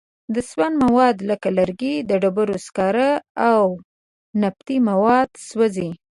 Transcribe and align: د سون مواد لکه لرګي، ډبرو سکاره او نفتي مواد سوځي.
د 0.33 0.35
سون 0.49 0.71
مواد 0.83 1.17
لکه 1.29 1.47
لرګي، 1.57 1.95
ډبرو 2.21 2.55
سکاره 2.65 3.11
او 3.51 3.61
نفتي 4.41 4.77
مواد 4.89 5.29
سوځي. 5.47 5.89